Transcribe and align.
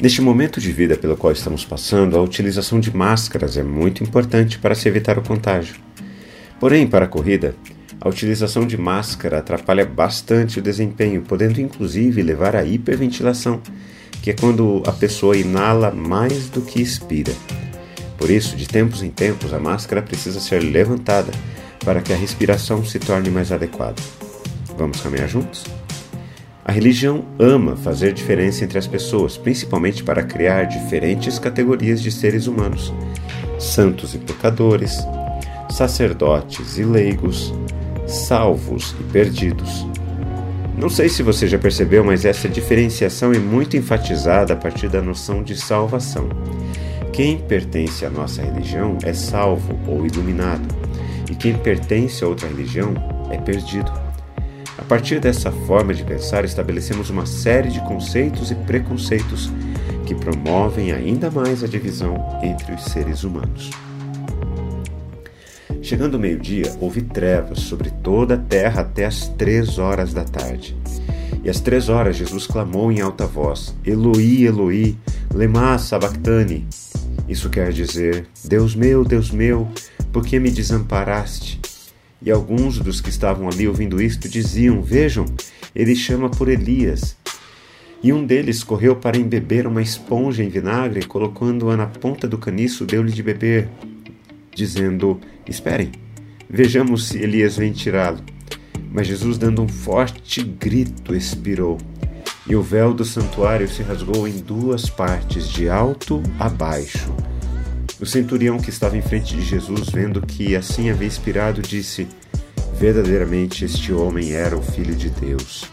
Neste 0.00 0.22
momento 0.22 0.58
de 0.58 0.72
vida 0.72 0.96
pelo 0.96 1.14
qual 1.14 1.30
estamos 1.30 1.62
passando, 1.62 2.16
a 2.16 2.22
utilização 2.22 2.80
de 2.80 2.94
máscaras 2.96 3.58
é 3.58 3.62
muito 3.62 4.02
importante 4.02 4.58
para 4.58 4.74
se 4.74 4.88
evitar 4.88 5.18
o 5.18 5.22
contágio. 5.22 5.76
Porém, 6.58 6.86
para 6.86 7.04
a 7.04 7.08
corrida, 7.08 7.54
a 8.00 8.08
utilização 8.08 8.66
de 8.66 8.78
máscara 8.78 9.38
atrapalha 9.38 9.84
bastante 9.84 10.58
o 10.58 10.62
desempenho, 10.62 11.20
podendo 11.20 11.60
inclusive 11.60 12.22
levar 12.22 12.56
à 12.56 12.64
hiperventilação, 12.64 13.60
que 14.22 14.30
é 14.30 14.32
quando 14.32 14.82
a 14.86 14.92
pessoa 14.92 15.36
inala 15.36 15.90
mais 15.90 16.48
do 16.48 16.62
que 16.62 16.80
expira. 16.80 17.32
Por 18.16 18.30
isso, 18.30 18.56
de 18.56 18.66
tempos 18.66 19.02
em 19.02 19.10
tempos, 19.10 19.52
a 19.52 19.58
máscara 19.58 20.00
precisa 20.00 20.40
ser 20.40 20.62
levantada 20.62 21.30
para 21.84 22.00
que 22.00 22.14
a 22.14 22.16
respiração 22.16 22.82
se 22.86 22.98
torne 22.98 23.28
mais 23.28 23.52
adequada. 23.52 24.00
Vamos 24.78 24.98
caminhar 25.02 25.28
juntos? 25.28 25.64
A 26.70 26.72
religião 26.72 27.24
ama 27.36 27.74
fazer 27.74 28.12
diferença 28.12 28.62
entre 28.62 28.78
as 28.78 28.86
pessoas, 28.86 29.36
principalmente 29.36 30.04
para 30.04 30.22
criar 30.22 30.66
diferentes 30.66 31.36
categorias 31.36 32.00
de 32.00 32.12
seres 32.12 32.46
humanos: 32.46 32.94
santos 33.58 34.14
e 34.14 34.18
pecadores, 34.18 35.04
sacerdotes 35.68 36.78
e 36.78 36.84
leigos, 36.84 37.52
salvos 38.06 38.94
e 39.00 39.02
perdidos. 39.12 39.84
Não 40.78 40.88
sei 40.88 41.08
se 41.08 41.24
você 41.24 41.48
já 41.48 41.58
percebeu, 41.58 42.04
mas 42.04 42.24
essa 42.24 42.48
diferenciação 42.48 43.32
é 43.32 43.38
muito 43.40 43.76
enfatizada 43.76 44.52
a 44.52 44.56
partir 44.56 44.88
da 44.88 45.02
noção 45.02 45.42
de 45.42 45.56
salvação. 45.56 46.28
Quem 47.12 47.36
pertence 47.36 48.06
à 48.06 48.10
nossa 48.10 48.42
religião 48.42 48.96
é 49.02 49.12
salvo 49.12 49.76
ou 49.88 50.06
iluminado, 50.06 50.72
e 51.28 51.34
quem 51.34 51.52
pertence 51.52 52.22
a 52.22 52.28
outra 52.28 52.46
religião 52.46 52.94
é 53.28 53.38
perdido. 53.38 54.09
A 54.80 54.84
partir 54.84 55.20
dessa 55.20 55.52
forma 55.52 55.92
de 55.92 56.02
pensar, 56.02 56.42
estabelecemos 56.44 57.10
uma 57.10 57.26
série 57.26 57.68
de 57.68 57.80
conceitos 57.80 58.50
e 58.50 58.54
preconceitos 58.54 59.52
que 60.06 60.14
promovem 60.14 60.90
ainda 60.90 61.30
mais 61.30 61.62
a 61.62 61.66
divisão 61.66 62.16
entre 62.42 62.72
os 62.72 62.84
seres 62.86 63.22
humanos. 63.22 63.70
Chegando 65.82 66.14
o 66.14 66.18
meio-dia, 66.18 66.74
houve 66.80 67.02
trevas 67.02 67.60
sobre 67.60 67.90
toda 67.90 68.34
a 68.34 68.38
terra 68.38 68.80
até 68.80 69.04
as 69.04 69.28
três 69.28 69.78
horas 69.78 70.14
da 70.14 70.24
tarde. 70.24 70.74
E 71.44 71.50
às 71.50 71.60
três 71.60 71.90
horas 71.90 72.16
Jesus 72.16 72.46
clamou 72.46 72.90
em 72.90 73.00
alta 73.00 73.26
voz: 73.26 73.74
Eloi, 73.84 74.44
Eloi, 74.44 74.96
lema 75.32 75.78
sabachthani. 75.78 76.66
Isso 77.28 77.50
quer 77.50 77.70
dizer: 77.70 78.26
Deus 78.44 78.74
meu, 78.74 79.04
Deus 79.04 79.30
meu, 79.30 79.68
por 80.10 80.24
que 80.24 80.40
me 80.40 80.50
desamparaste? 80.50 81.60
E 82.22 82.30
alguns 82.30 82.78
dos 82.78 83.00
que 83.00 83.08
estavam 83.08 83.48
ali 83.48 83.66
ouvindo 83.66 84.00
isto 84.00 84.28
diziam: 84.28 84.82
Vejam, 84.82 85.24
ele 85.74 85.96
chama 85.96 86.28
por 86.28 86.48
Elias. 86.48 87.16
E 88.02 88.12
um 88.12 88.24
deles 88.24 88.62
correu 88.62 88.96
para 88.96 89.16
embeber 89.16 89.66
uma 89.66 89.82
esponja 89.82 90.42
em 90.42 90.48
vinagre, 90.48 91.04
colocando-a 91.04 91.76
na 91.76 91.86
ponta 91.86 92.26
do 92.26 92.38
caniço, 92.38 92.84
deu-lhe 92.84 93.12
de 93.12 93.22
beber, 93.22 93.68
dizendo: 94.54 95.20
Esperem, 95.46 95.92
vejamos 96.48 97.08
se 97.08 97.18
Elias 97.18 97.56
vem 97.56 97.72
tirá-lo. 97.72 98.20
Mas 98.92 99.06
Jesus, 99.06 99.38
dando 99.38 99.62
um 99.62 99.68
forte 99.68 100.42
grito, 100.42 101.14
expirou. 101.14 101.78
E 102.46 102.56
o 102.56 102.62
véu 102.62 102.92
do 102.92 103.04
santuário 103.04 103.68
se 103.68 103.82
rasgou 103.82 104.26
em 104.26 104.38
duas 104.38 104.90
partes, 104.90 105.48
de 105.48 105.68
alto 105.68 106.22
a 106.38 106.48
baixo 106.48 107.10
o 108.00 108.06
centurião 108.06 108.58
que 108.58 108.70
estava 108.70 108.96
em 108.96 109.02
frente 109.02 109.36
de 109.36 109.42
Jesus, 109.42 109.90
vendo 109.90 110.22
que 110.22 110.56
assim 110.56 110.88
havia 110.88 111.06
expirado, 111.06 111.60
disse: 111.60 112.08
Verdadeiramente 112.78 113.64
este 113.64 113.92
homem 113.92 114.32
era 114.32 114.56
o 114.56 114.62
Filho 114.62 114.94
de 114.94 115.10
Deus. 115.10 115.70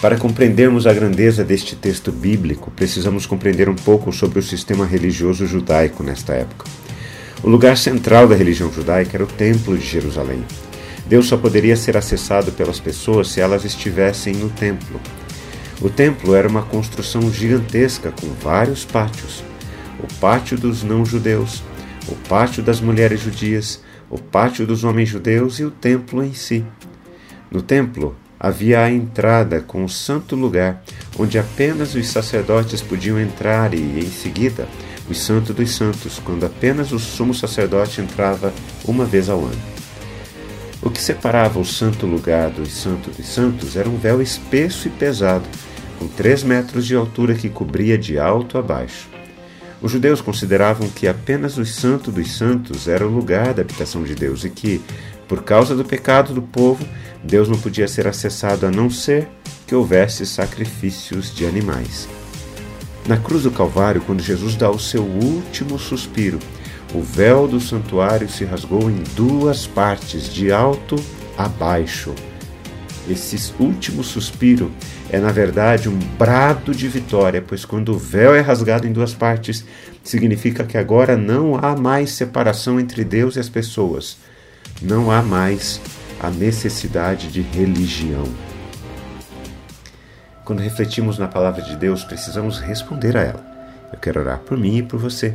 Para 0.00 0.18
compreendermos 0.18 0.86
a 0.86 0.92
grandeza 0.92 1.44
deste 1.44 1.74
texto 1.74 2.12
bíblico, 2.12 2.70
precisamos 2.72 3.24
compreender 3.24 3.68
um 3.68 3.74
pouco 3.74 4.12
sobre 4.12 4.40
o 4.40 4.42
sistema 4.42 4.84
religioso 4.84 5.46
judaico 5.46 6.02
nesta 6.02 6.34
época. 6.34 6.68
O 7.42 7.48
lugar 7.48 7.78
central 7.78 8.28
da 8.28 8.34
religião 8.34 8.70
judaica 8.70 9.16
era 9.16 9.24
o 9.24 9.28
Templo 9.28 9.78
de 9.78 9.86
Jerusalém. 9.86 10.44
Deus 11.06 11.26
só 11.26 11.36
poderia 11.36 11.76
ser 11.76 11.96
acessado 11.96 12.52
pelas 12.52 12.78
pessoas 12.78 13.28
se 13.28 13.40
elas 13.40 13.64
estivessem 13.64 14.34
no 14.34 14.50
templo. 14.50 15.00
O 15.80 15.88
templo 15.88 16.34
era 16.34 16.48
uma 16.48 16.62
construção 16.62 17.32
gigantesca 17.32 18.12
com 18.12 18.28
vários 18.40 18.84
pátios 18.84 19.42
o 20.02 20.14
pátio 20.20 20.58
dos 20.58 20.82
não-judeus, 20.82 21.62
o 22.08 22.14
pátio 22.28 22.62
das 22.62 22.80
mulheres 22.80 23.20
judias, 23.20 23.82
o 24.10 24.18
pátio 24.18 24.66
dos 24.66 24.84
homens 24.84 25.08
judeus 25.08 25.58
e 25.58 25.64
o 25.64 25.70
templo 25.70 26.22
em 26.22 26.34
si. 26.34 26.64
No 27.50 27.62
templo 27.62 28.16
havia 28.38 28.80
a 28.80 28.90
entrada 28.90 29.60
com 29.60 29.84
o 29.84 29.88
santo 29.88 30.34
lugar, 30.34 30.82
onde 31.16 31.38
apenas 31.38 31.94
os 31.94 32.08
sacerdotes 32.08 32.82
podiam 32.82 33.20
entrar, 33.20 33.72
e, 33.72 34.00
em 34.00 34.10
seguida, 34.10 34.66
o 35.08 35.14
Santo 35.14 35.54
dos 35.54 35.70
Santos, 35.74 36.18
quando 36.24 36.44
apenas 36.44 36.90
o 36.90 36.98
sumo 36.98 37.32
sacerdote 37.32 38.00
entrava 38.00 38.52
uma 38.84 39.04
vez 39.04 39.28
ao 39.28 39.44
ano. 39.44 39.62
O 40.82 40.90
que 40.90 41.00
separava 41.00 41.60
o 41.60 41.64
santo 41.64 42.06
lugar 42.06 42.50
do 42.50 42.66
Santo 42.66 43.10
dos 43.10 43.26
Santos 43.26 43.76
era 43.76 43.88
um 43.88 43.96
véu 43.96 44.20
espesso 44.20 44.88
e 44.88 44.90
pesado, 44.90 45.44
com 45.98 46.08
três 46.08 46.42
metros 46.42 46.84
de 46.84 46.96
altura 46.96 47.34
que 47.34 47.48
cobria 47.48 47.96
de 47.96 48.18
alto 48.18 48.58
a 48.58 48.62
baixo. 48.62 49.08
Os 49.82 49.90
judeus 49.90 50.20
consideravam 50.20 50.88
que 50.88 51.08
apenas 51.08 51.58
o 51.58 51.66
Santo 51.66 52.12
dos 52.12 52.36
Santos 52.36 52.86
era 52.86 53.04
o 53.04 53.10
lugar 53.10 53.52
da 53.52 53.62
habitação 53.62 54.04
de 54.04 54.14
Deus 54.14 54.44
e 54.44 54.50
que, 54.50 54.80
por 55.26 55.42
causa 55.42 55.74
do 55.74 55.84
pecado 55.84 56.32
do 56.32 56.40
povo, 56.40 56.86
Deus 57.24 57.48
não 57.48 57.58
podia 57.58 57.88
ser 57.88 58.06
acessado 58.06 58.64
a 58.64 58.70
não 58.70 58.88
ser 58.88 59.28
que 59.66 59.74
houvesse 59.74 60.24
sacrifícios 60.24 61.34
de 61.34 61.44
animais. 61.44 62.08
Na 63.08 63.16
cruz 63.16 63.42
do 63.42 63.50
Calvário, 63.50 64.02
quando 64.02 64.22
Jesus 64.22 64.54
dá 64.54 64.70
o 64.70 64.78
seu 64.78 65.02
último 65.02 65.76
suspiro, 65.78 66.38
o 66.94 67.02
véu 67.02 67.48
do 67.48 67.60
santuário 67.60 68.28
se 68.28 68.44
rasgou 68.44 68.88
em 68.88 69.02
duas 69.16 69.66
partes, 69.66 70.32
de 70.32 70.52
alto 70.52 70.94
a 71.36 71.48
baixo. 71.48 72.14
Esse 73.08 73.52
último 73.58 74.04
suspiro 74.04 74.70
é, 75.10 75.18
na 75.18 75.32
verdade, 75.32 75.88
um 75.88 75.98
brado 76.18 76.72
de 76.74 76.86
vitória, 76.86 77.42
pois 77.46 77.64
quando 77.64 77.90
o 77.90 77.98
véu 77.98 78.34
é 78.34 78.40
rasgado 78.40 78.86
em 78.86 78.92
duas 78.92 79.12
partes, 79.12 79.64
significa 80.04 80.64
que 80.64 80.78
agora 80.78 81.16
não 81.16 81.56
há 81.56 81.76
mais 81.76 82.12
separação 82.12 82.78
entre 82.78 83.04
Deus 83.04 83.36
e 83.36 83.40
as 83.40 83.48
pessoas. 83.48 84.16
Não 84.80 85.10
há 85.10 85.20
mais 85.20 85.80
a 86.20 86.30
necessidade 86.30 87.28
de 87.28 87.40
religião. 87.40 88.24
Quando 90.44 90.60
refletimos 90.60 91.18
na 91.18 91.28
palavra 91.28 91.62
de 91.62 91.76
Deus, 91.76 92.04
precisamos 92.04 92.58
responder 92.58 93.16
a 93.16 93.22
ela. 93.22 93.52
Eu 93.92 93.98
quero 93.98 94.20
orar 94.20 94.38
por 94.38 94.56
mim 94.56 94.78
e 94.78 94.82
por 94.82 94.98
você. 94.98 95.34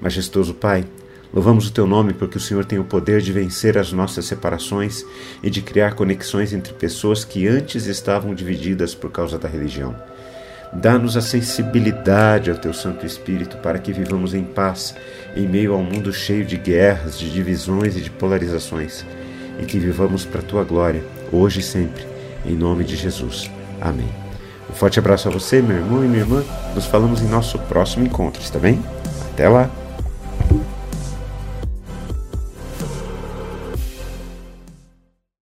Majestoso 0.00 0.54
Pai, 0.54 0.84
Louvamos 1.32 1.68
o 1.68 1.72
teu 1.72 1.86
nome 1.86 2.14
porque 2.14 2.38
o 2.38 2.40
Senhor 2.40 2.64
tem 2.64 2.78
o 2.78 2.84
poder 2.84 3.20
de 3.20 3.32
vencer 3.32 3.76
as 3.76 3.92
nossas 3.92 4.24
separações 4.24 5.04
e 5.42 5.50
de 5.50 5.60
criar 5.60 5.94
conexões 5.94 6.52
entre 6.52 6.72
pessoas 6.72 7.24
que 7.24 7.46
antes 7.46 7.86
estavam 7.86 8.34
divididas 8.34 8.94
por 8.94 9.10
causa 9.10 9.38
da 9.38 9.48
religião. 9.48 9.94
Dá-nos 10.72 11.16
a 11.16 11.20
sensibilidade 11.20 12.50
ao 12.50 12.56
teu 12.56 12.72
Santo 12.72 13.06
Espírito 13.06 13.56
para 13.58 13.78
que 13.78 13.92
vivamos 13.92 14.34
em 14.34 14.44
paz 14.44 14.94
em 15.34 15.46
meio 15.46 15.72
ao 15.72 15.82
mundo 15.82 16.12
cheio 16.12 16.44
de 16.44 16.56
guerras, 16.56 17.18
de 17.18 17.30
divisões 17.30 17.96
e 17.96 18.00
de 18.00 18.10
polarizações, 18.10 19.04
e 19.60 19.64
que 19.64 19.78
vivamos 19.78 20.24
para 20.24 20.40
a 20.40 20.44
tua 20.44 20.64
glória, 20.64 21.02
hoje 21.32 21.60
e 21.60 21.62
sempre, 21.62 22.04
em 22.44 22.54
nome 22.54 22.84
de 22.84 22.96
Jesus. 22.96 23.50
Amém. 23.80 24.08
Um 24.68 24.74
forte 24.74 24.98
abraço 24.98 25.28
a 25.28 25.30
você, 25.30 25.62
meu 25.62 25.76
irmão 25.76 26.04
e 26.04 26.08
minha 26.08 26.20
irmã. 26.20 26.44
Nos 26.74 26.86
falamos 26.86 27.22
em 27.22 27.28
nosso 27.28 27.58
próximo 27.60 28.04
encontro, 28.04 28.42
está 28.42 28.58
bem? 28.58 28.82
Até 29.32 29.48
lá! 29.48 29.87